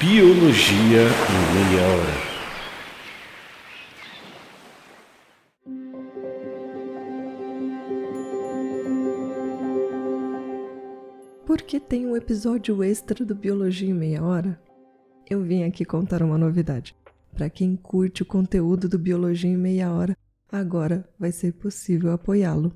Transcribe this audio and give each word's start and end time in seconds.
Biologia 0.00 1.08
em 1.26 1.42
Meia 1.54 1.82
Hora. 1.88 2.14
Porque 11.44 11.80
tem 11.80 12.06
um 12.06 12.16
episódio 12.16 12.80
extra 12.84 13.24
do 13.24 13.34
Biologia 13.34 13.90
em 13.90 13.92
Meia 13.92 14.22
Hora, 14.22 14.62
eu 15.28 15.42
vim 15.42 15.64
aqui 15.64 15.84
contar 15.84 16.22
uma 16.22 16.38
novidade. 16.38 16.94
Para 17.34 17.50
quem 17.50 17.74
curte 17.74 18.22
o 18.22 18.26
conteúdo 18.26 18.88
do 18.88 19.00
Biologia 19.00 19.50
em 19.50 19.56
Meia 19.56 19.90
Hora, 19.90 20.16
agora 20.48 21.08
vai 21.18 21.32
ser 21.32 21.54
possível 21.54 22.12
apoiá-lo. 22.12 22.72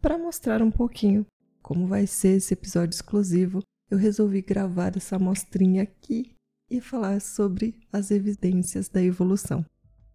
Para 0.00 0.18
mostrar 0.18 0.62
um 0.62 0.70
pouquinho 0.70 1.26
como 1.62 1.86
vai 1.86 2.06
ser 2.06 2.36
esse 2.36 2.54
episódio 2.54 2.94
exclusivo, 2.94 3.62
eu 3.90 3.98
resolvi 3.98 4.40
gravar 4.40 4.96
essa 4.96 5.16
amostrinha 5.16 5.82
aqui 5.82 6.32
e 6.70 6.80
falar 6.80 7.20
sobre 7.20 7.78
as 7.92 8.10
evidências 8.10 8.88
da 8.88 9.02
evolução. 9.02 9.66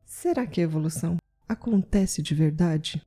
Será 0.05 0.47
que 0.47 0.61
a 0.61 0.63
evolução 0.63 1.17
acontece 1.47 2.21
de 2.21 2.33
verdade? 2.33 3.01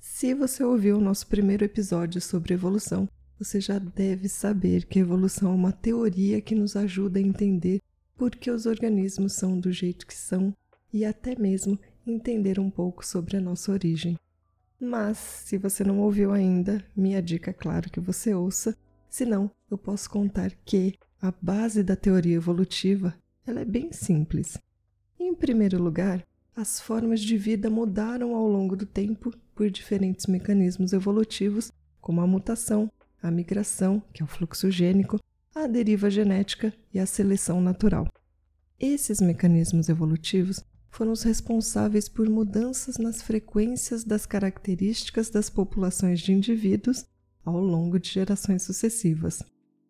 Se 0.00 0.34
você 0.34 0.64
ouviu 0.64 0.98
o 0.98 1.00
nosso 1.00 1.26
primeiro 1.26 1.64
episódio 1.64 2.20
sobre 2.20 2.54
evolução, 2.54 3.08
você 3.38 3.60
já 3.60 3.78
deve 3.78 4.28
saber 4.28 4.86
que 4.86 4.98
a 4.98 5.02
evolução 5.02 5.52
é 5.52 5.54
uma 5.54 5.72
teoria 5.72 6.40
que 6.40 6.54
nos 6.54 6.76
ajuda 6.76 7.18
a 7.18 7.22
entender 7.22 7.80
por 8.16 8.30
que 8.30 8.50
os 8.50 8.66
organismos 8.66 9.32
são 9.34 9.58
do 9.58 9.72
jeito 9.72 10.06
que 10.06 10.14
são 10.14 10.54
e 10.92 11.04
até 11.04 11.38
mesmo 11.38 11.78
entender 12.06 12.58
um 12.60 12.70
pouco 12.70 13.04
sobre 13.04 13.36
a 13.36 13.40
nossa 13.40 13.72
origem. 13.72 14.16
Mas, 14.80 15.18
se 15.18 15.56
você 15.56 15.82
não 15.82 16.00
ouviu 16.00 16.32
ainda, 16.32 16.84
minha 16.96 17.22
dica 17.22 17.50
é 17.50 17.54
claro 17.54 17.90
que 17.90 18.00
você 18.00 18.34
ouça, 18.34 18.76
senão 19.08 19.50
eu 19.70 19.78
posso 19.78 20.10
contar 20.10 20.52
que 20.64 20.94
a 21.20 21.32
base 21.40 21.82
da 21.82 21.96
teoria 21.96 22.36
evolutiva 22.36 23.14
ela 23.46 23.60
é 23.60 23.64
bem 23.64 23.92
simples. 23.92 24.58
Em 25.18 25.34
primeiro 25.34 25.82
lugar, 25.82 26.24
as 26.56 26.80
formas 26.80 27.20
de 27.20 27.36
vida 27.36 27.68
mudaram 27.68 28.34
ao 28.34 28.46
longo 28.46 28.76
do 28.76 28.86
tempo 28.86 29.32
por 29.54 29.70
diferentes 29.70 30.26
mecanismos 30.26 30.92
evolutivos, 30.92 31.72
como 32.00 32.20
a 32.20 32.26
mutação, 32.26 32.90
a 33.22 33.30
migração, 33.30 34.02
que 34.12 34.22
é 34.22 34.24
o 34.24 34.28
fluxo 34.28 34.70
gênico, 34.70 35.18
a 35.54 35.66
deriva 35.68 36.10
genética 36.10 36.74
e 36.92 36.98
a 36.98 37.06
seleção 37.06 37.60
natural. 37.60 38.08
Esses 38.78 39.20
mecanismos 39.20 39.88
evolutivos 39.88 40.64
foram 40.90 41.12
os 41.12 41.22
responsáveis 41.22 42.08
por 42.08 42.28
mudanças 42.28 42.98
nas 42.98 43.22
frequências 43.22 44.04
das 44.04 44.26
características 44.26 45.30
das 45.30 45.48
populações 45.48 46.20
de 46.20 46.32
indivíduos 46.32 47.04
ao 47.44 47.60
longo 47.60 47.98
de 47.98 48.10
gerações 48.10 48.62
sucessivas. 48.62 49.42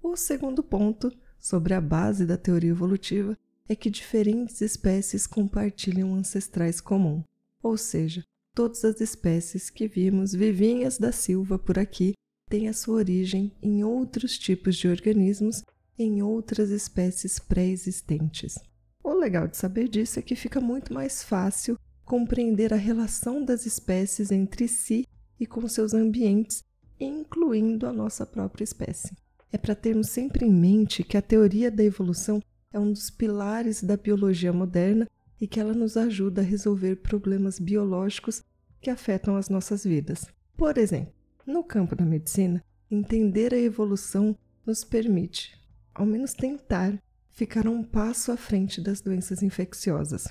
O 0.02 0.16
segundo 0.16 0.62
ponto, 0.62 1.10
sobre 1.38 1.72
a 1.72 1.80
base 1.80 2.26
da 2.26 2.36
teoria 2.36 2.70
evolutiva, 2.70 3.36
é 3.66 3.74
que 3.74 3.88
diferentes 3.88 4.60
espécies 4.60 5.26
compartilham 5.26 6.14
ancestrais 6.14 6.80
comum, 6.80 7.24
ou 7.62 7.76
seja, 7.78 8.22
todas 8.54 8.84
as 8.84 9.00
espécies 9.00 9.70
que 9.70 9.88
vimos 9.88 10.32
vivinhas 10.32 10.98
da 10.98 11.10
Silva 11.10 11.58
por 11.58 11.78
aqui 11.78 12.12
têm 12.48 12.68
a 12.68 12.72
sua 12.72 12.96
origem 12.96 13.52
em 13.62 13.84
outros 13.84 14.38
tipos 14.38 14.76
de 14.76 14.88
organismos 14.88 15.62
em 15.98 16.22
outras 16.22 16.70
espécies 16.70 17.38
pré-existentes. 17.38 18.58
O 19.02 19.12
legal 19.12 19.46
de 19.46 19.56
saber 19.56 19.88
disso 19.88 20.18
é 20.18 20.22
que 20.22 20.34
fica 20.34 20.60
muito 20.60 20.92
mais 20.92 21.22
fácil 21.22 21.78
compreender 22.04 22.72
a 22.72 22.76
relação 22.76 23.44
das 23.44 23.66
espécies 23.66 24.30
entre 24.30 24.68
si 24.68 25.06
e 25.38 25.46
com 25.46 25.66
seus 25.68 25.94
ambientes, 25.94 26.62
incluindo 26.98 27.86
a 27.86 27.92
nossa 27.92 28.26
própria 28.26 28.64
espécie. 28.64 29.14
É 29.52 29.58
para 29.58 29.74
termos 29.74 30.08
sempre 30.08 30.44
em 30.44 30.52
mente 30.52 31.04
que 31.04 31.16
a 31.16 31.22
teoria 31.22 31.70
da 31.70 31.84
evolução 31.84 32.42
é 32.72 32.78
um 32.78 32.90
dos 32.90 33.08
pilares 33.08 33.82
da 33.82 33.96
biologia 33.96 34.52
moderna 34.52 35.08
e 35.40 35.46
que 35.46 35.60
ela 35.60 35.72
nos 35.72 35.96
ajuda 35.96 36.40
a 36.40 36.44
resolver 36.44 36.96
problemas 36.96 37.58
biológicos 37.58 38.42
que 38.80 38.90
afetam 38.90 39.36
as 39.36 39.48
nossas 39.48 39.84
vidas. 39.84 40.26
Por 40.56 40.76
exemplo, 40.76 41.13
no 41.46 41.62
campo 41.62 41.94
da 41.94 42.04
medicina, 42.04 42.62
entender 42.90 43.52
a 43.52 43.58
evolução 43.58 44.36
nos 44.66 44.84
permite, 44.84 45.58
ao 45.94 46.06
menos 46.06 46.32
tentar, 46.32 46.98
ficar 47.30 47.66
um 47.66 47.82
passo 47.82 48.32
à 48.32 48.36
frente 48.36 48.80
das 48.80 49.00
doenças 49.00 49.42
infecciosas. 49.42 50.28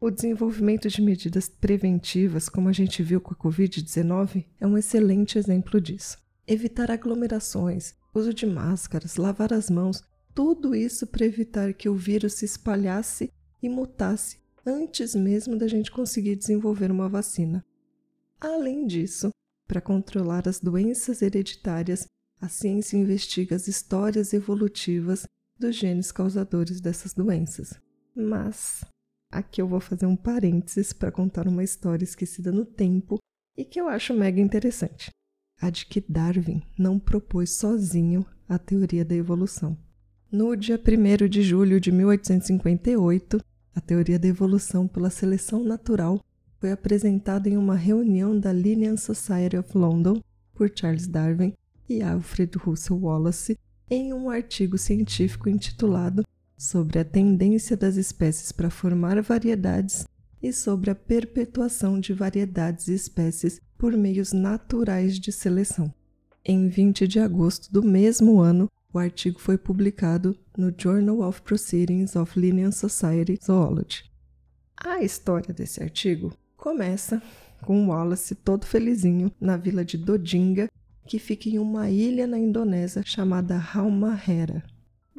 O 0.00 0.10
desenvolvimento 0.10 0.88
de 0.88 1.00
medidas 1.00 1.48
preventivas, 1.48 2.48
como 2.48 2.68
a 2.68 2.72
gente 2.72 3.02
viu 3.02 3.20
com 3.20 3.32
a 3.32 3.36
Covid-19, 3.36 4.44
é 4.60 4.66
um 4.66 4.76
excelente 4.76 5.38
exemplo 5.38 5.80
disso. 5.80 6.18
Evitar 6.46 6.90
aglomerações, 6.90 7.94
uso 8.12 8.34
de 8.34 8.44
máscaras, 8.44 9.16
lavar 9.16 9.52
as 9.52 9.70
mãos 9.70 10.02
tudo 10.34 10.74
isso 10.74 11.06
para 11.06 11.26
evitar 11.26 11.72
que 11.74 11.88
o 11.88 11.94
vírus 11.94 12.34
se 12.34 12.44
espalhasse 12.44 13.30
e 13.62 13.68
mutasse 13.68 14.40
antes 14.64 15.14
mesmo 15.14 15.56
da 15.56 15.68
gente 15.68 15.90
conseguir 15.90 16.36
desenvolver 16.36 16.90
uma 16.90 17.08
vacina. 17.08 17.64
Além 18.40 18.86
disso, 18.86 19.30
para 19.72 19.80
controlar 19.80 20.46
as 20.46 20.60
doenças 20.60 21.22
hereditárias, 21.22 22.06
a 22.38 22.46
ciência 22.46 22.98
investiga 22.98 23.56
as 23.56 23.66
histórias 23.66 24.34
evolutivas 24.34 25.24
dos 25.58 25.74
genes 25.74 26.12
causadores 26.12 26.78
dessas 26.78 27.14
doenças. 27.14 27.72
Mas 28.14 28.84
aqui 29.30 29.62
eu 29.62 29.66
vou 29.66 29.80
fazer 29.80 30.04
um 30.04 30.14
parênteses 30.14 30.92
para 30.92 31.10
contar 31.10 31.48
uma 31.48 31.64
história 31.64 32.04
esquecida 32.04 32.52
no 32.52 32.66
tempo 32.66 33.18
e 33.56 33.64
que 33.64 33.80
eu 33.80 33.88
acho 33.88 34.12
mega 34.12 34.42
interessante. 34.42 35.08
A 35.58 35.70
de 35.70 35.86
que 35.86 36.04
Darwin 36.06 36.62
não 36.78 36.98
propôs 36.98 37.52
sozinho 37.52 38.26
a 38.46 38.58
teoria 38.58 39.06
da 39.06 39.14
evolução. 39.14 39.74
No 40.30 40.54
dia 40.54 40.78
1 40.78 41.28
de 41.30 41.42
julho 41.42 41.80
de 41.80 41.90
1858, 41.90 43.40
a 43.74 43.80
teoria 43.80 44.18
da 44.18 44.28
evolução 44.28 44.86
pela 44.86 45.08
seleção 45.08 45.64
natural 45.64 46.20
foi 46.62 46.70
apresentada 46.70 47.48
em 47.48 47.56
uma 47.56 47.74
reunião 47.74 48.38
da 48.38 48.52
Linnean 48.52 48.96
Society 48.96 49.56
of 49.56 49.76
London 49.76 50.22
por 50.54 50.70
Charles 50.72 51.08
Darwin 51.08 51.54
e 51.88 52.00
Alfred 52.00 52.56
Russel 52.56 53.00
Wallace 53.00 53.58
em 53.90 54.14
um 54.14 54.30
artigo 54.30 54.78
científico 54.78 55.48
intitulado 55.48 56.22
Sobre 56.56 57.00
a 57.00 57.04
tendência 57.04 57.76
das 57.76 57.96
espécies 57.96 58.52
para 58.52 58.70
formar 58.70 59.20
variedades 59.20 60.06
e 60.40 60.52
sobre 60.52 60.92
a 60.92 60.94
perpetuação 60.94 61.98
de 61.98 62.12
variedades 62.12 62.86
e 62.86 62.94
espécies 62.94 63.60
por 63.76 63.96
meios 63.96 64.32
naturais 64.32 65.18
de 65.18 65.32
seleção. 65.32 65.92
Em 66.44 66.68
20 66.68 67.08
de 67.08 67.18
agosto 67.18 67.72
do 67.72 67.82
mesmo 67.82 68.38
ano, 68.40 68.68
o 68.94 69.00
artigo 69.00 69.40
foi 69.40 69.58
publicado 69.58 70.38
no 70.56 70.72
Journal 70.78 71.22
of 71.22 71.42
Proceedings 71.42 72.14
of 72.14 72.38
Linnean 72.38 72.70
Society 72.70 73.36
Zoology. 73.44 74.04
A 74.76 75.02
história 75.02 75.52
desse 75.52 75.82
artigo 75.82 76.32
começa 76.62 77.20
com 77.62 77.88
Wallace 77.88 78.36
todo 78.36 78.64
felizinho 78.64 79.32
na 79.40 79.56
vila 79.56 79.84
de 79.84 79.98
Dodinga, 79.98 80.70
que 81.08 81.18
fica 81.18 81.48
em 81.48 81.58
uma 81.58 81.90
ilha 81.90 82.24
na 82.24 82.38
Indonésia 82.38 83.02
chamada 83.04 83.58
Halmahera. 83.58 84.62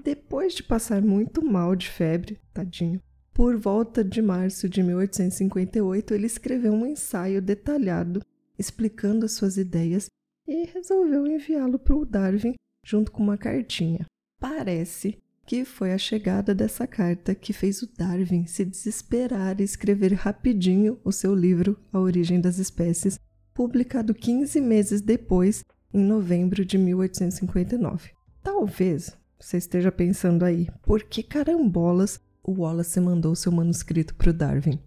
Depois 0.02 0.54
de 0.54 0.64
passar 0.64 1.02
muito 1.02 1.44
mal 1.44 1.76
de 1.76 1.90
febre, 1.90 2.40
tadinho, 2.54 3.02
por 3.34 3.58
volta 3.58 4.06
de 4.06 4.22
março 4.22 4.70
de 4.70 4.82
1858 4.82 6.14
ele 6.14 6.28
escreveu 6.28 6.72
um 6.72 6.86
ensaio 6.86 7.42
detalhado 7.42 8.22
explicando 8.58 9.26
as 9.26 9.34
suas 9.34 9.58
ideias 9.58 10.10
e 10.48 10.64
resolveu 10.68 11.28
enviá-lo 11.28 11.78
para 11.78 11.96
o 11.96 12.06
Darwin 12.06 12.56
junto 12.86 13.12
com 13.12 13.22
uma 13.22 13.38
cartinha. 13.38 14.06
Parece 14.40 15.22
que 15.46 15.66
foi 15.66 15.94
a 15.94 15.98
chegada 15.98 16.56
dessa 16.56 16.88
carta 16.88 17.36
que 17.36 17.52
fez 17.52 17.82
o 17.82 17.90
Darwin 17.98 18.46
se 18.46 18.64
desesperar 18.64 19.60
e 19.60 19.64
escrever 19.64 20.14
rapidinho 20.14 21.00
o 21.04 21.12
seu 21.12 21.36
livro 21.36 21.78
A 21.92 22.00
Origem 22.00 22.40
das 22.40 22.58
Espécies, 22.58 23.20
publicado 23.54 24.14
15 24.14 24.60
meses 24.62 25.02
depois, 25.02 25.64
em 25.94 26.04
novembro 26.04 26.66
de 26.66 26.78
1859. 26.78 28.12
Talvez 28.42 29.16
você 29.40 29.58
esteja 29.58 29.92
pensando 29.92 30.44
aí, 30.44 30.70
por 30.82 31.04
que 31.04 31.22
carambolas 31.22 32.20
o 32.42 32.62
Wallace 32.62 33.00
mandou 33.00 33.36
seu 33.36 33.52
manuscrito 33.52 34.16
para 34.16 34.30
o 34.30 34.34
Darwin? 34.34 34.80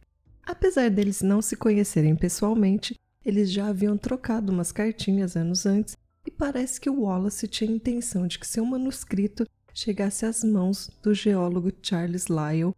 Apesar 0.43 0.91
deles 0.91 1.23
não 1.23 1.43
se 1.43 1.57
conhecerem 1.57 2.17
pessoalmente, 2.17 2.95
eles 3.25 3.51
já 3.51 3.67
haviam 3.67 3.99
trocado 3.99 4.53
umas 4.53 4.73
cartinhas 4.73 5.37
anos 5.37 5.67
antes 5.67 5.97
e 6.27 6.31
parece 6.31 6.81
que 6.81 6.89
o 6.89 7.03
Wallace 7.03 7.47
tinha 7.47 7.71
intenção 7.71 8.27
de 8.27 8.39
que 8.39 8.47
seu 8.47 8.65
manuscrito 8.65 9.45
chegasse 9.77 10.25
às 10.25 10.43
mãos 10.43 10.91
do 11.03 11.13
geólogo 11.13 11.71
Charles 11.83 12.29
Lyell, 12.29 12.75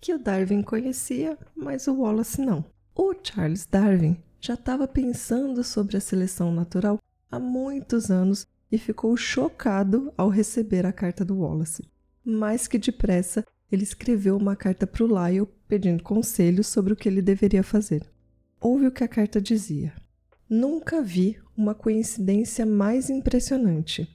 que 0.00 0.14
o 0.14 0.18
Darwin 0.18 0.62
conhecia, 0.62 1.36
mas 1.54 1.86
o 1.86 1.94
Wallace 1.94 2.40
não. 2.40 2.64
O 2.96 3.14
Charles 3.22 3.66
Darwin 3.66 4.16
já 4.40 4.54
estava 4.54 4.88
pensando 4.88 5.62
sobre 5.62 5.98
a 5.98 6.00
seleção 6.00 6.50
natural 6.50 6.98
há 7.30 7.38
muitos 7.38 8.10
anos 8.10 8.46
e 8.72 8.78
ficou 8.78 9.14
chocado 9.18 10.10
ao 10.16 10.30
receber 10.30 10.86
a 10.86 10.92
carta 10.94 11.26
do 11.26 11.40
Wallace. 11.40 11.86
Mais 12.24 12.66
que 12.66 12.78
depressa, 12.78 13.44
ele 13.70 13.82
escreveu 13.82 14.34
uma 14.38 14.56
carta 14.56 14.86
para 14.86 15.04
o 15.04 15.06
Lyell 15.06 15.46
pedindo 15.68 16.02
conselhos 16.02 16.68
sobre 16.68 16.94
o 16.94 16.96
que 16.96 17.06
ele 17.06 17.20
deveria 17.20 17.62
fazer. 17.62 18.02
Ouve 18.58 18.86
o 18.86 18.92
que 18.92 19.04
a 19.04 19.08
carta 19.08 19.42
dizia. 19.42 19.92
Nunca 20.48 21.02
vi 21.02 21.36
uma 21.54 21.74
coincidência 21.74 22.64
mais 22.64 23.10
impressionante. 23.10 24.08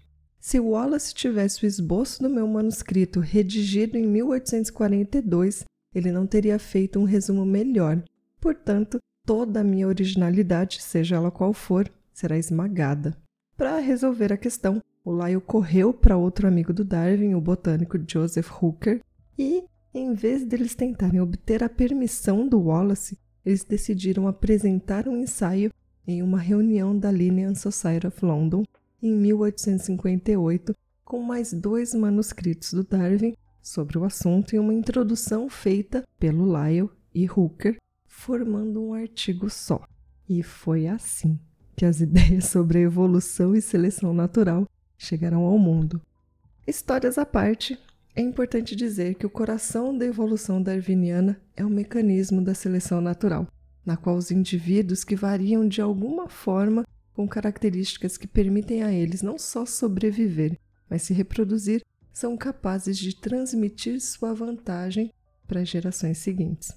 Se 0.46 0.60
Wallace 0.60 1.12
tivesse 1.12 1.64
o 1.64 1.66
esboço 1.66 2.22
do 2.22 2.30
meu 2.30 2.48
manuscrito 2.48 3.20
redigido 3.20 3.98
em 3.98 4.06
1842, 4.06 5.66
ele 5.92 6.12
não 6.12 6.28
teria 6.28 6.60
feito 6.60 7.00
um 7.00 7.04
resumo 7.04 7.44
melhor. 7.44 8.04
Portanto, 8.40 9.00
toda 9.26 9.62
a 9.62 9.64
minha 9.64 9.88
originalidade, 9.88 10.84
seja 10.84 11.16
ela 11.16 11.32
qual 11.32 11.52
for, 11.52 11.92
será 12.14 12.38
esmagada. 12.38 13.18
Para 13.58 13.80
resolver 13.80 14.32
a 14.32 14.38
questão, 14.38 14.84
o 15.04 15.12
Lyle 15.12 15.42
correu 15.42 15.92
para 15.92 16.16
outro 16.16 16.48
amigo 16.48 16.72
do 16.72 16.86
Darwin, 16.86 17.34
o 17.34 17.42
botânico 17.42 17.98
Joseph 18.08 18.52
Hooker, 18.62 19.02
e, 19.40 19.64
em 19.96 20.14
vez 20.14 20.46
deles 20.46 20.76
tentarem 20.76 21.20
obter 21.20 21.64
a 21.64 21.70
permissão 21.70 22.48
do 22.48 22.62
Wallace, 22.62 23.18
eles 23.44 23.64
decidiram 23.64 24.28
apresentar 24.28 25.08
um 25.08 25.18
ensaio 25.18 25.72
em 26.08 26.22
uma 26.22 26.38
reunião 26.38 26.96
da 26.96 27.10
Linnean 27.10 27.56
Society 27.56 28.06
of 28.06 28.24
London 28.24 28.64
em 29.02 29.14
1858, 29.14 30.74
com 31.04 31.22
mais 31.22 31.54
dois 31.54 31.94
manuscritos 31.94 32.74
do 32.74 32.84
Darwin 32.84 33.36
sobre 33.62 33.98
o 33.98 34.04
assunto 34.04 34.56
e 34.56 34.60
uma 34.60 34.74
introdução 34.74 35.50
feita 35.50 36.04
pelo 36.20 36.46
Lyell 36.46 36.92
e 37.14 37.30
Hooker, 37.30 37.78
formando 38.08 38.82
um 38.84 38.94
artigo 38.94 39.50
só. 39.50 39.88
E 40.28 40.42
foi 40.44 40.88
assim 40.88 41.40
que 41.76 41.86
as 41.86 42.00
ideias 42.02 42.46
sobre 42.46 42.80
a 42.80 42.82
evolução 42.82 43.56
e 43.56 43.62
seleção 43.62 44.14
natural 44.14 44.68
chegaram 44.98 45.44
ao 45.44 45.58
mundo. 45.58 46.02
Histórias 46.68 47.18
à 47.18 47.26
parte, 47.26 47.78
é 48.16 48.22
importante 48.22 48.76
dizer 48.76 49.16
que 49.16 49.26
o 49.26 49.30
coração 49.30 49.96
da 49.96 50.06
evolução 50.06 50.62
darwiniana 50.62 51.40
é 51.56 51.66
o 51.66 51.70
mecanismo 51.70 52.42
da 52.42 52.54
seleção 52.54 53.02
natural, 53.02 53.48
na 53.86 53.98
qual 53.98 54.16
os 54.16 54.32
indivíduos 54.32 55.04
que 55.04 55.16
variam 55.16 55.68
de 55.68 55.82
alguma 55.82 56.30
forma 56.30 56.86
com 57.16 57.28
características 57.28 58.18
que 58.18 58.28
permitem 58.28 58.84
a 58.84 58.92
eles 58.92 59.22
não 59.22 59.40
só 59.40 59.66
sobreviver, 59.66 60.60
mas 60.90 61.02
se 61.04 61.14
reproduzir, 61.14 61.82
são 62.12 62.38
capazes 62.38 62.98
de 62.98 63.16
transmitir 63.16 64.00
sua 64.02 64.34
vantagem 64.34 65.12
para 65.48 65.62
as 65.62 65.70
gerações 65.70 66.18
seguintes. 66.18 66.74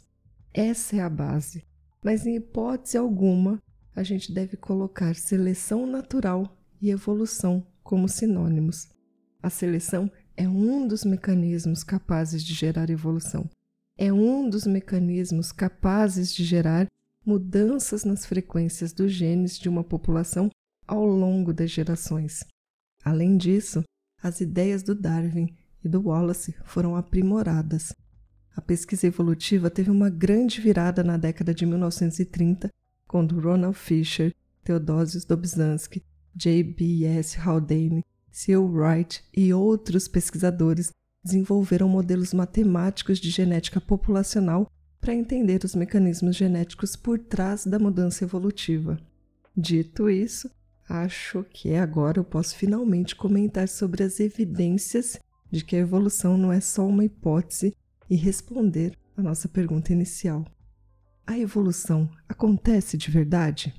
Essa 0.54 0.96
é 0.96 1.00
a 1.00 1.10
base, 1.10 1.64
mas 2.02 2.24
em 2.24 2.36
hipótese 2.36 2.96
alguma 2.96 3.60
a 3.94 4.02
gente 4.02 4.32
deve 4.32 4.56
colocar 4.56 5.14
seleção 5.14 5.86
natural 5.86 6.56
e 6.80 6.90
evolução 6.90 7.66
como 7.82 8.08
sinônimos. 8.08 8.88
A 9.42 9.50
seleção 9.50 10.10
é 10.36 10.48
um 10.48 10.86
dos 10.86 11.04
mecanismos 11.04 11.82
capazes 11.82 12.44
de 12.44 12.54
gerar 12.54 12.90
evolução. 12.90 13.50
É 13.96 14.12
um 14.12 14.48
dos 14.48 14.66
mecanismos 14.66 15.50
capazes 15.50 16.32
de 16.32 16.44
gerar 16.44 16.86
mudanças 17.28 18.04
nas 18.04 18.24
frequências 18.24 18.90
dos 18.90 19.12
genes 19.12 19.58
de 19.58 19.68
uma 19.68 19.84
população 19.84 20.48
ao 20.86 21.04
longo 21.04 21.52
das 21.52 21.70
gerações. 21.70 22.42
Além 23.04 23.36
disso, 23.36 23.84
as 24.22 24.40
ideias 24.40 24.82
do 24.82 24.94
Darwin 24.94 25.54
e 25.84 25.88
do 25.90 26.08
Wallace 26.08 26.56
foram 26.64 26.96
aprimoradas. 26.96 27.92
A 28.56 28.62
pesquisa 28.62 29.06
evolutiva 29.06 29.68
teve 29.68 29.90
uma 29.90 30.08
grande 30.08 30.58
virada 30.58 31.04
na 31.04 31.18
década 31.18 31.52
de 31.52 31.66
1930, 31.66 32.70
quando 33.06 33.38
Ronald 33.38 33.76
Fisher, 33.76 34.34
Theodosius 34.64 35.26
Dobzhansky, 35.26 36.02
J.B.S. 36.34 37.38
Haldane 37.38 38.02
Seal 38.30 38.64
Wright 38.64 39.22
e 39.36 39.52
outros 39.52 40.08
pesquisadores 40.08 40.92
desenvolveram 41.22 41.90
modelos 41.90 42.32
matemáticos 42.32 43.18
de 43.18 43.28
genética 43.28 43.82
populacional 43.82 44.66
para 45.08 45.14
entender 45.14 45.64
os 45.64 45.74
mecanismos 45.74 46.36
genéticos 46.36 46.94
por 46.94 47.18
trás 47.18 47.64
da 47.64 47.78
mudança 47.78 48.24
evolutiva. 48.24 49.00
Dito 49.56 50.10
isso, 50.10 50.50
acho 50.86 51.46
que 51.48 51.72
agora 51.76 52.18
eu 52.18 52.24
posso 52.24 52.54
finalmente 52.54 53.16
comentar 53.16 53.68
sobre 53.68 54.02
as 54.02 54.20
evidências 54.20 55.18
de 55.50 55.64
que 55.64 55.76
a 55.76 55.78
evolução 55.78 56.36
não 56.36 56.52
é 56.52 56.60
só 56.60 56.86
uma 56.86 57.06
hipótese 57.06 57.74
e 58.10 58.16
responder 58.16 58.98
a 59.16 59.22
nossa 59.22 59.48
pergunta 59.48 59.94
inicial. 59.94 60.44
A 61.26 61.38
evolução 61.38 62.10
acontece 62.28 62.98
de 62.98 63.10
verdade? 63.10 63.74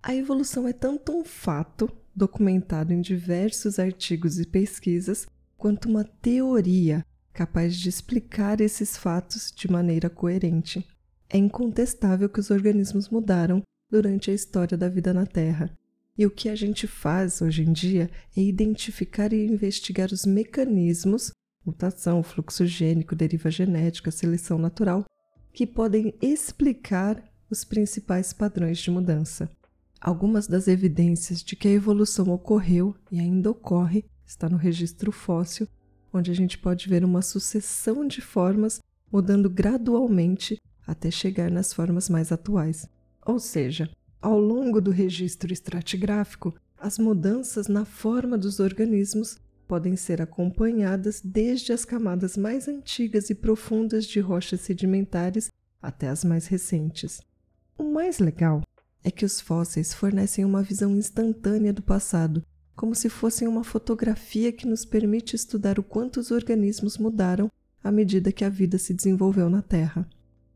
A 0.00 0.14
evolução 0.14 0.68
é 0.68 0.72
tanto 0.72 1.10
um 1.10 1.24
fato 1.24 1.90
documentado 2.14 2.92
em 2.92 3.00
diversos 3.00 3.80
artigos 3.80 4.38
e 4.38 4.46
pesquisas, 4.46 5.26
quanto 5.58 5.88
uma 5.88 6.04
teoria 6.04 7.04
capaz 7.32 7.76
de 7.76 7.88
explicar 7.88 8.60
esses 8.60 8.96
fatos 8.96 9.52
de 9.54 9.70
maneira 9.70 10.10
coerente. 10.10 10.86
É 11.28 11.38
incontestável 11.38 12.28
que 12.28 12.40
os 12.40 12.50
organismos 12.50 13.08
mudaram 13.08 13.62
durante 13.90 14.30
a 14.30 14.34
história 14.34 14.76
da 14.76 14.88
vida 14.88 15.14
na 15.14 15.26
Terra. 15.26 15.70
E 16.18 16.26
o 16.26 16.30
que 16.30 16.48
a 16.48 16.54
gente 16.54 16.86
faz 16.86 17.40
hoje 17.40 17.62
em 17.62 17.72
dia 17.72 18.10
é 18.36 18.40
identificar 18.40 19.32
e 19.32 19.46
investigar 19.46 20.10
os 20.12 20.26
mecanismos 20.26 21.32
mutação, 21.64 22.22
fluxo 22.22 22.66
gênico, 22.66 23.14
deriva 23.14 23.50
genética, 23.50 24.10
seleção 24.10 24.58
natural 24.58 25.04
que 25.52 25.66
podem 25.66 26.14
explicar 26.20 27.22
os 27.50 27.64
principais 27.64 28.32
padrões 28.32 28.78
de 28.78 28.90
mudança. 28.90 29.50
Algumas 30.00 30.46
das 30.46 30.68
evidências 30.68 31.42
de 31.42 31.56
que 31.56 31.68
a 31.68 31.72
evolução 31.72 32.30
ocorreu 32.30 32.94
e 33.10 33.20
ainda 33.20 33.50
ocorre 33.50 34.04
está 34.26 34.48
no 34.48 34.56
registro 34.56 35.12
fóssil, 35.12 35.68
onde 36.12 36.30
a 36.30 36.34
gente 36.34 36.58
pode 36.58 36.88
ver 36.88 37.04
uma 37.04 37.22
sucessão 37.22 38.06
de 38.06 38.20
formas 38.20 38.80
mudando 39.12 39.48
gradualmente 39.50 40.60
até 40.86 41.10
chegar 41.10 41.50
nas 41.50 41.72
formas 41.72 42.08
mais 42.08 42.32
atuais. 42.32 42.88
Ou 43.24 43.38
seja, 43.38 43.90
ao 44.20 44.38
longo 44.38 44.80
do 44.80 44.90
registro 44.90 45.52
estratigráfico, 45.52 46.54
as 46.78 46.98
mudanças 46.98 47.68
na 47.68 47.84
forma 47.84 48.36
dos 48.36 48.60
organismos 48.60 49.38
podem 49.68 49.94
ser 49.94 50.20
acompanhadas 50.20 51.20
desde 51.24 51.72
as 51.72 51.84
camadas 51.84 52.36
mais 52.36 52.66
antigas 52.66 53.30
e 53.30 53.34
profundas 53.34 54.04
de 54.04 54.18
rochas 54.18 54.62
sedimentares 54.62 55.48
até 55.80 56.08
as 56.08 56.24
mais 56.24 56.46
recentes. 56.46 57.20
O 57.78 57.84
mais 57.84 58.18
legal 58.18 58.62
é 59.04 59.10
que 59.10 59.24
os 59.24 59.40
fósseis 59.40 59.94
fornecem 59.94 60.44
uma 60.44 60.62
visão 60.62 60.96
instantânea 60.96 61.72
do 61.72 61.82
passado, 61.82 62.42
como 62.80 62.94
se 62.94 63.10
fossem 63.10 63.46
uma 63.46 63.62
fotografia 63.62 64.50
que 64.50 64.66
nos 64.66 64.86
permite 64.86 65.36
estudar 65.36 65.78
o 65.78 65.82
quanto 65.82 66.18
os 66.18 66.30
organismos 66.30 66.96
mudaram 66.96 67.50
à 67.84 67.92
medida 67.92 68.32
que 68.32 68.42
a 68.42 68.48
vida 68.48 68.78
se 68.78 68.94
desenvolveu 68.94 69.50
na 69.50 69.60
Terra. 69.60 70.08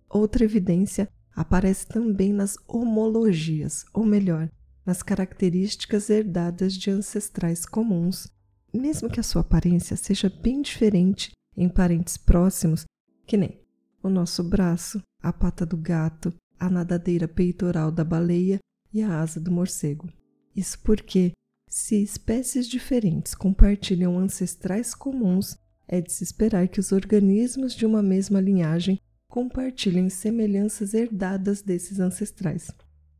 Outra 0.08 0.42
evidência 0.42 1.06
aparece 1.36 1.86
também 1.86 2.32
nas 2.32 2.56
homologias, 2.66 3.84
ou 3.92 4.06
melhor, 4.06 4.48
nas 4.86 5.02
características 5.02 6.08
herdadas 6.08 6.72
de 6.72 6.90
ancestrais 6.90 7.66
comuns, 7.66 8.26
mesmo 8.72 9.10
que 9.10 9.20
a 9.20 9.22
sua 9.22 9.42
aparência 9.42 9.94
seja 9.94 10.30
bem 10.30 10.62
diferente 10.62 11.30
em 11.54 11.68
parentes 11.68 12.16
próximos, 12.16 12.86
que 13.26 13.36
nem 13.36 13.60
o 14.02 14.08
nosso 14.08 14.42
braço, 14.42 14.98
a 15.22 15.30
pata 15.30 15.66
do 15.66 15.76
gato, 15.76 16.32
a 16.58 16.70
nadadeira 16.70 17.28
peitoral 17.28 17.92
da 17.92 18.02
baleia 18.02 18.60
e 18.94 19.02
a 19.02 19.20
asa 19.20 19.38
do 19.38 19.52
morcego. 19.52 20.08
Isso 20.56 20.78
porque, 20.78 21.34
se 21.74 22.00
espécies 22.00 22.68
diferentes 22.68 23.34
compartilham 23.34 24.16
ancestrais 24.16 24.94
comuns, 24.94 25.58
é 25.88 26.00
de 26.00 26.12
se 26.12 26.22
esperar 26.22 26.68
que 26.68 26.78
os 26.78 26.92
organismos 26.92 27.74
de 27.74 27.84
uma 27.84 28.00
mesma 28.00 28.40
linhagem 28.40 29.00
compartilhem 29.28 30.08
semelhanças 30.08 30.94
herdadas 30.94 31.62
desses 31.62 31.98
ancestrais. 31.98 32.70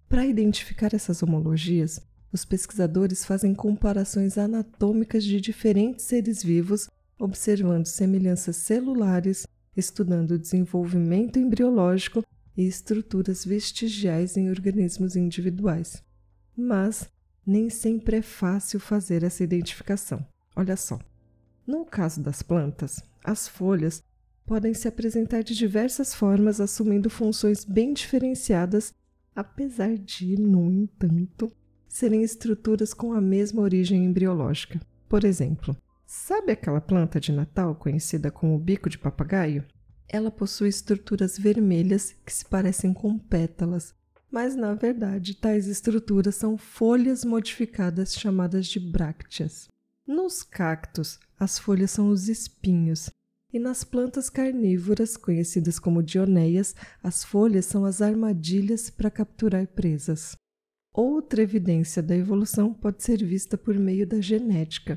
Para 0.08 0.24
identificar 0.24 0.94
essas 0.94 1.20
homologias, 1.20 2.00
os 2.32 2.44
pesquisadores 2.44 3.24
fazem 3.24 3.52
comparações 3.56 4.38
anatômicas 4.38 5.24
de 5.24 5.40
diferentes 5.40 6.04
seres 6.04 6.40
vivos, 6.40 6.88
observando 7.18 7.86
semelhanças 7.86 8.54
celulares, 8.54 9.48
estudando 9.76 10.30
o 10.30 10.38
desenvolvimento 10.38 11.40
embriológico 11.40 12.22
e 12.56 12.64
estruturas 12.64 13.44
vestigiais 13.44 14.36
em 14.36 14.48
organismos 14.48 15.16
individuais. 15.16 16.04
Mas 16.56 17.12
nem 17.46 17.68
sempre 17.68 18.18
é 18.18 18.22
fácil 18.22 18.80
fazer 18.80 19.22
essa 19.22 19.44
identificação. 19.44 20.24
Olha 20.56 20.76
só. 20.76 20.98
No 21.66 21.84
caso 21.84 22.22
das 22.22 22.42
plantas, 22.42 23.02
as 23.22 23.48
folhas 23.48 24.02
podem 24.46 24.74
se 24.74 24.86
apresentar 24.86 25.42
de 25.42 25.54
diversas 25.54 26.14
formas, 26.14 26.60
assumindo 26.60 27.08
funções 27.08 27.64
bem 27.64 27.92
diferenciadas, 27.92 28.92
apesar 29.34 29.96
de, 29.96 30.36
no 30.36 30.70
entanto, 30.70 31.50
serem 31.88 32.22
estruturas 32.22 32.92
com 32.92 33.12
a 33.12 33.20
mesma 33.20 33.62
origem 33.62 34.04
embriológica. 34.04 34.80
Por 35.08 35.24
exemplo, 35.24 35.76
sabe 36.06 36.52
aquela 36.52 36.80
planta 36.80 37.18
de 37.18 37.32
Natal 37.32 37.74
conhecida 37.74 38.30
como 38.30 38.58
bico 38.58 38.90
de 38.90 38.98
papagaio? 38.98 39.64
Ela 40.08 40.30
possui 40.30 40.68
estruturas 40.68 41.38
vermelhas 41.38 42.14
que 42.24 42.32
se 42.32 42.44
parecem 42.44 42.92
com 42.92 43.18
pétalas, 43.18 43.94
mas 44.34 44.56
na 44.56 44.74
verdade 44.74 45.32
tais 45.32 45.68
estruturas 45.68 46.34
são 46.34 46.58
folhas 46.58 47.24
modificadas 47.24 48.16
chamadas 48.16 48.66
de 48.66 48.80
brácteas. 48.80 49.68
Nos 50.04 50.42
cactos, 50.42 51.20
as 51.38 51.56
folhas 51.56 51.92
são 51.92 52.08
os 52.08 52.28
espinhos, 52.28 53.08
e 53.52 53.60
nas 53.60 53.84
plantas 53.84 54.28
carnívoras, 54.28 55.16
conhecidas 55.16 55.78
como 55.78 56.02
dioneias, 56.02 56.74
as 57.00 57.22
folhas 57.22 57.66
são 57.66 57.84
as 57.84 58.02
armadilhas 58.02 58.90
para 58.90 59.08
capturar 59.08 59.68
presas. 59.68 60.34
Outra 60.92 61.40
evidência 61.40 62.02
da 62.02 62.16
evolução 62.16 62.74
pode 62.74 63.04
ser 63.04 63.24
vista 63.24 63.56
por 63.56 63.78
meio 63.78 64.04
da 64.04 64.20
genética. 64.20 64.96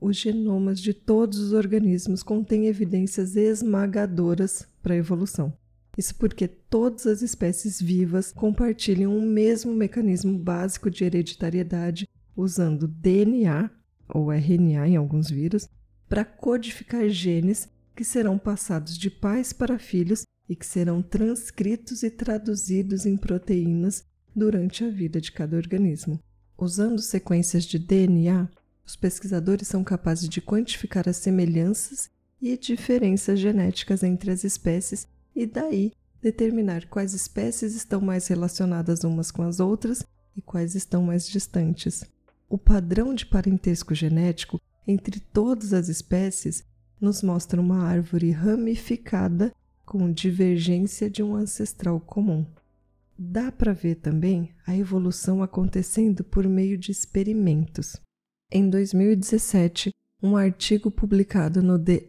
Os 0.00 0.16
genomas 0.16 0.80
de 0.80 0.94
todos 0.94 1.38
os 1.38 1.52
organismos 1.52 2.22
contêm 2.22 2.68
evidências 2.68 3.36
esmagadoras 3.36 4.66
para 4.82 4.94
a 4.94 4.96
evolução. 4.96 5.52
Isso 5.96 6.14
porque 6.14 6.48
todas 6.48 7.06
as 7.06 7.22
espécies 7.22 7.80
vivas 7.80 8.32
compartilham 8.32 9.16
o 9.16 9.20
mesmo 9.20 9.74
mecanismo 9.74 10.38
básico 10.38 10.90
de 10.90 11.04
hereditariedade, 11.04 12.08
usando 12.34 12.88
DNA 12.88 13.70
ou 14.08 14.32
RNA 14.32 14.88
em 14.88 14.96
alguns 14.96 15.30
vírus 15.30 15.68
para 16.08 16.24
codificar 16.24 17.08
genes 17.08 17.68
que 17.94 18.04
serão 18.04 18.38
passados 18.38 18.96
de 18.96 19.10
pais 19.10 19.52
para 19.52 19.78
filhos 19.78 20.24
e 20.48 20.56
que 20.56 20.66
serão 20.66 21.02
transcritos 21.02 22.02
e 22.02 22.10
traduzidos 22.10 23.06
em 23.06 23.16
proteínas 23.16 24.04
durante 24.34 24.84
a 24.84 24.90
vida 24.90 25.20
de 25.20 25.30
cada 25.30 25.56
organismo. 25.56 26.18
Usando 26.56 27.00
sequências 27.00 27.64
de 27.64 27.78
DNA, 27.78 28.48
os 28.84 28.96
pesquisadores 28.96 29.68
são 29.68 29.84
capazes 29.84 30.28
de 30.28 30.40
quantificar 30.40 31.08
as 31.08 31.16
semelhanças 31.18 32.10
e 32.40 32.56
diferenças 32.56 33.38
genéticas 33.38 34.02
entre 34.02 34.30
as 34.30 34.42
espécies 34.42 35.06
e 35.34 35.46
daí 35.46 35.92
determinar 36.20 36.86
quais 36.88 37.14
espécies 37.14 37.74
estão 37.74 38.00
mais 38.00 38.28
relacionadas 38.28 39.04
umas 39.04 39.30
com 39.30 39.42
as 39.42 39.60
outras 39.60 40.04
e 40.36 40.40
quais 40.40 40.74
estão 40.74 41.02
mais 41.02 41.26
distantes. 41.26 42.04
O 42.48 42.56
padrão 42.56 43.14
de 43.14 43.26
parentesco 43.26 43.94
genético 43.94 44.60
entre 44.86 45.20
todas 45.20 45.72
as 45.72 45.88
espécies 45.88 46.64
nos 47.00 47.22
mostra 47.22 47.60
uma 47.60 47.82
árvore 47.84 48.30
ramificada 48.30 49.52
com 49.84 50.12
divergência 50.12 51.10
de 51.10 51.22
um 51.22 51.34
ancestral 51.34 52.00
comum. 52.00 52.46
Dá 53.18 53.52
para 53.52 53.72
ver 53.72 53.96
também 53.96 54.50
a 54.66 54.76
evolução 54.76 55.42
acontecendo 55.42 56.24
por 56.24 56.48
meio 56.48 56.78
de 56.78 56.90
experimentos. 56.90 57.96
Em 58.50 58.68
2017, 58.70 59.90
um 60.22 60.36
artigo 60.36 60.90
publicado 60.90 61.62
no 61.62 61.78
The 61.78 62.04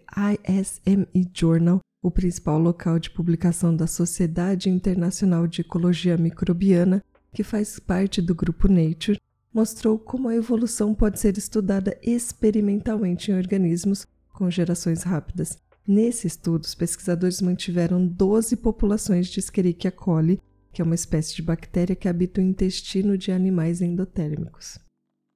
ISME 0.48 1.32
Journal, 1.34 1.80
o 2.04 2.12
principal 2.12 2.60
local 2.60 3.00
de 3.00 3.10
publicação 3.10 3.74
da 3.74 3.88
Sociedade 3.88 4.70
Internacional 4.70 5.48
de 5.48 5.62
Ecologia 5.62 6.18
Microbiana, 6.18 7.02
que 7.32 7.44
faz 7.44 7.80
parte 7.80 8.22
do 8.22 8.36
grupo 8.36 8.68
Nature, 8.68 9.22
mostrou 9.54 9.98
como 9.98 10.28
a 10.28 10.36
evolução 10.36 10.94
pode 10.94 11.18
ser 11.18 11.38
estudada 11.38 11.98
experimentalmente 12.04 13.32
em 13.32 13.36
organismos 13.36 14.06
com 14.34 14.52
gerações 14.52 15.04
rápidas. 15.04 15.58
Nesse 15.88 16.28
estudo, 16.28 16.66
os 16.66 16.76
pesquisadores 16.76 17.42
mantiveram 17.42 18.06
12 18.06 18.58
populações 18.58 19.28
de 19.28 19.40
Escherichia 19.40 19.92
coli, 19.92 20.42
que 20.74 20.82
é 20.82 20.86
uma 20.86 20.96
espécie 20.96 21.34
de 21.34 21.42
bactéria 21.42 21.96
que 21.96 22.10
habita 22.10 22.42
o 22.42 22.44
intestino 22.44 23.18
de 23.18 23.32
animais 23.32 23.82
endotérmicos. 23.82 24.78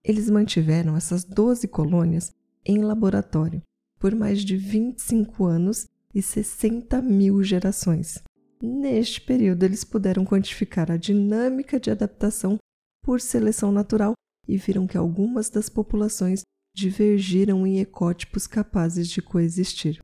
Eles 0.04 0.30
mantiveram 0.30 0.98
essas 0.98 1.24
12 1.24 1.68
colônias 1.70 2.34
em 2.66 2.80
laboratório 2.80 3.62
por 4.00 4.14
mais 4.16 4.42
de 4.42 4.56
25 4.56 5.46
anos 5.46 5.88
e 6.18 6.22
60 6.24 7.00
mil 7.00 7.44
gerações. 7.44 8.24
Neste 8.60 9.22
período, 9.22 9.62
eles 9.62 9.84
puderam 9.84 10.26
quantificar 10.26 10.92
a 10.92 10.98
dinâmica 10.98 11.80
de 11.80 11.92
adaptação 11.92 12.58
por 13.04 13.22
seleção 13.22 13.72
natural 13.72 14.14
e 14.48 14.58
viram 14.58 14.88
que 14.88 14.98
algumas 14.98 15.48
das 15.48 15.70
populações 15.70 16.42
divergiram 16.76 17.68
em 17.68 17.80
ecótipos 17.80 18.48
capazes 18.48 19.08
de 19.08 19.22
coexistir. 19.22 20.02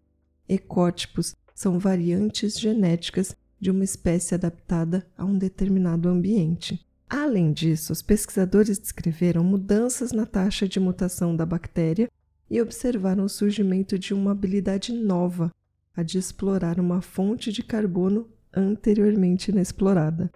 Ecótipos 0.48 1.34
são 1.56 1.80
variantes 1.80 2.60
genéticas 2.60 3.36
de 3.60 3.72
uma 3.72 3.84
espécie 3.84 4.36
adaptada 4.36 5.08
a 5.18 5.26
um 5.26 5.36
determinado 5.36 6.08
ambiente. 6.10 6.86
Além 7.10 7.52
disso, 7.52 7.92
os 7.92 8.04
pesquisadores 8.04 8.78
descreveram 8.78 9.44
mudanças 9.44 10.12
na 10.12 10.28
taxa 10.28 10.68
de 10.68 10.80
mutação 10.80 11.36
da 11.36 11.46
bactéria 11.46 12.08
e 12.52 12.62
observaram 12.62 13.26
o 13.26 13.30
surgimento 13.30 13.98
de 13.98 14.14
uma 14.14 14.32
habilidade 14.32 14.94
nova, 14.94 15.52
a 15.96 16.04
de 16.04 16.18
explorar 16.18 16.80
uma 16.80 17.02
fonte 17.02 17.52
de 17.52 17.64
carbono 17.64 18.28
anteriormente 18.54 19.52
inexplorada. 19.52 20.32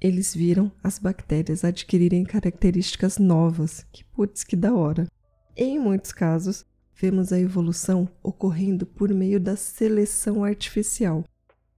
Eles 0.00 0.34
viram 0.34 0.70
as 0.82 0.98
bactérias 0.98 1.64
adquirirem 1.64 2.24
características 2.24 3.18
novas, 3.18 3.84
que 3.92 4.04
putz, 4.04 4.44
que 4.44 4.54
da 4.54 4.74
hora. 4.74 5.08
Em 5.56 5.78
muitos 5.78 6.12
casos, 6.12 6.64
vemos 6.94 7.32
a 7.32 7.38
evolução 7.38 8.08
ocorrendo 8.22 8.86
por 8.86 9.12
meio 9.12 9.40
da 9.40 9.56
seleção 9.56 10.44
artificial, 10.44 11.24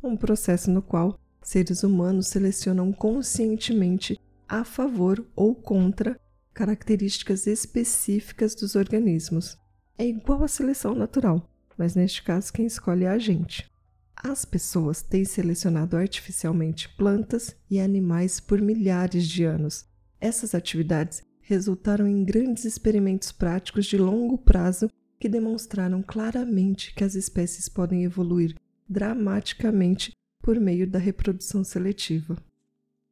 um 0.03 0.17
processo 0.17 0.71
no 0.71 0.83
qual 0.83 1.19
seres 1.43 1.83
humanos 1.83 2.29
selecionam 2.29 2.93
conscientemente 2.93 4.21
a 4.49 4.65
favor 4.65 5.25
ou 5.35 5.55
contra 5.55 6.19
características 6.53 7.47
específicas 7.47 8.55
dos 8.55 8.75
organismos. 8.75 9.57
É 9.97 10.07
igual 10.07 10.43
à 10.43 10.49
seleção 10.49 10.95
natural, 10.95 11.50
mas 11.81 11.95
neste 11.95 12.23
caso 12.23 12.53
quem 12.53 12.67
escolhe 12.67 13.05
é 13.05 13.09
a 13.09 13.17
gente. 13.17 13.67
As 14.15 14.45
pessoas 14.45 15.01
têm 15.01 15.25
selecionado 15.25 15.97
artificialmente 15.97 16.91
plantas 16.91 17.57
e 17.71 17.81
animais 17.81 18.39
por 18.39 18.61
milhares 18.61 19.27
de 19.27 19.45
anos. 19.45 19.87
Essas 20.21 20.55
atividades 20.55 21.23
resultaram 21.41 22.07
em 22.07 22.23
grandes 22.23 22.67
experimentos 22.67 23.33
práticos 23.33 23.87
de 23.87 23.97
longo 23.97 24.37
prazo 24.37 24.91
que 25.19 25.27
demonstraram 25.27 26.03
claramente 26.03 26.95
que 26.95 27.03
as 27.03 27.15
espécies 27.15 27.67
podem 27.67 28.05
evoluir 28.05 28.55
dramaticamente 28.87 30.13
por 30.43 30.61
meio 30.61 30.87
da 30.87 30.99
reprodução 30.99 31.65
seletiva. 31.65 32.37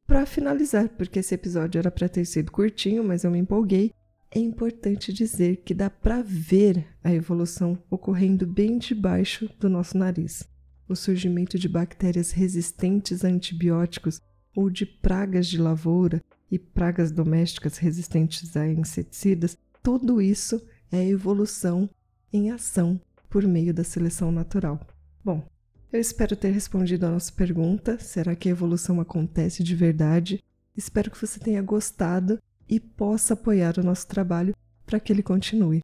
Para 0.05 0.27
finalizar, 0.27 0.89
porque 0.89 1.17
esse 1.17 1.33
episódio 1.33 1.79
era 1.79 1.89
para 1.89 2.07
ter 2.07 2.25
sido 2.25 2.51
curtinho, 2.51 3.03
mas 3.03 3.23
eu 3.23 3.31
me 3.31 3.39
empolguei, 3.39 3.91
é 4.31 4.39
importante 4.39 5.11
dizer 5.11 5.57
que 5.57 5.73
dá 5.73 5.89
para 5.89 6.21
ver 6.21 6.87
a 7.03 7.11
evolução 7.11 7.81
ocorrendo 7.89 8.45
bem 8.45 8.77
debaixo 8.77 9.49
do 9.59 9.67
nosso 9.69 9.97
nariz. 9.97 10.47
O 10.87 10.95
surgimento 10.95 11.57
de 11.57 11.67
bactérias 11.67 12.31
resistentes 12.31 13.25
a 13.25 13.27
antibióticos 13.27 14.21
ou 14.55 14.69
de 14.69 14.85
pragas 14.85 15.47
de 15.47 15.57
lavoura 15.57 16.23
e 16.51 16.59
pragas 16.59 17.11
domésticas 17.11 17.77
resistentes 17.77 18.55
a 18.55 18.67
inseticidas, 18.67 19.57
tudo 19.81 20.21
isso 20.21 20.61
é 20.91 21.07
evolução 21.07 21.89
em 22.31 22.51
ação 22.51 22.99
por 23.29 23.43
meio 23.47 23.73
da 23.73 23.83
seleção 23.83 24.31
natural. 24.31 24.79
Bom, 25.23 25.47
eu 25.91 25.99
espero 25.99 26.35
ter 26.35 26.51
respondido 26.51 27.05
a 27.05 27.11
nossa 27.11 27.31
pergunta: 27.31 27.97
será 27.99 28.35
que 28.35 28.47
a 28.47 28.51
evolução 28.51 28.99
acontece 28.99 29.63
de 29.63 29.75
verdade? 29.75 30.43
Espero 30.75 31.11
que 31.11 31.19
você 31.19 31.39
tenha 31.39 31.61
gostado 31.61 32.39
e 32.69 32.79
possa 32.79 33.33
apoiar 33.33 33.79
o 33.79 33.83
nosso 33.83 34.07
trabalho 34.07 34.53
para 34.85 34.99
que 34.99 35.11
ele 35.11 35.23
continue. 35.23 35.81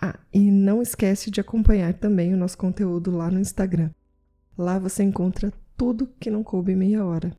Ah, 0.00 0.18
e 0.32 0.50
não 0.50 0.82
esquece 0.82 1.30
de 1.30 1.40
acompanhar 1.40 1.94
também 1.94 2.34
o 2.34 2.36
nosso 2.36 2.58
conteúdo 2.58 3.10
lá 3.10 3.30
no 3.30 3.40
Instagram. 3.40 3.90
Lá 4.56 4.78
você 4.78 5.02
encontra 5.02 5.52
tudo 5.76 6.08
que 6.18 6.30
não 6.30 6.42
coube 6.42 6.74
meia 6.74 7.04
hora. 7.04 7.32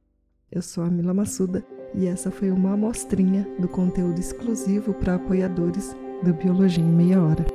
Eu 0.52 0.62
sou 0.62 0.84
a 0.84 0.90
Mila 0.90 1.14
Massuda 1.14 1.64
e 1.94 2.08
essa 2.08 2.32
foi 2.32 2.52
uma 2.52 2.74
amostrinha 2.74 3.48
do 3.60 3.68
conteúdo 3.68 4.20
exclusivo 4.20 4.94
para 4.94 5.16
apoiadores 5.16 5.96
do 6.24 6.34
Biologia 6.34 6.84
em 6.84 6.88
Meia 6.88 7.22
Hora. 7.22 7.46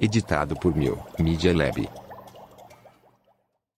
Editado 0.00 0.54
por 0.56 0.76
Mil 0.76 0.98
Media 1.18 1.56
Lab. 1.56 2.05